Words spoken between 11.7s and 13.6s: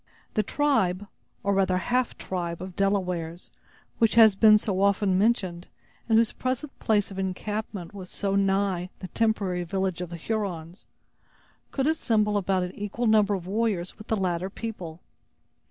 assemble about an equal number of